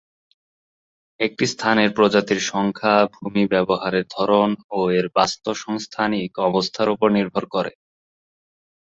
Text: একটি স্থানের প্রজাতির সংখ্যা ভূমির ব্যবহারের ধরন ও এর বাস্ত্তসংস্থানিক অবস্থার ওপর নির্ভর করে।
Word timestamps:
একটি 1.19 1.45
স্থানের 1.47 1.89
প্রজাতির 1.93 2.41
সংখ্যা 2.51 2.95
ভূমির 3.15 3.47
ব্যবহারের 3.47 4.05
ধরন 4.09 4.49
ও 4.69 4.89
এর 4.97 5.05
বাস্ত্তসংস্থানিক 5.15 6.31
অবস্থার 6.47 6.87
ওপর 6.89 7.09
নির্ভর 7.17 7.43
করে। 7.47 7.71